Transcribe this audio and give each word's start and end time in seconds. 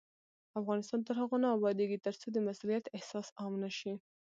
افغانستان 0.59 0.99
تر 1.07 1.15
هغو 1.21 1.35
نه 1.43 1.49
ابادیږي، 1.57 1.97
ترڅو 2.05 2.27
د 2.31 2.37
مسؤلیت 2.47 2.85
احساس 2.97 3.27
عام 3.39 3.53
نشي. 3.63 3.93